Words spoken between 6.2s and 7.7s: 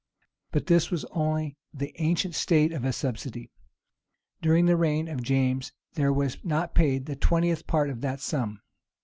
not paid the twentieth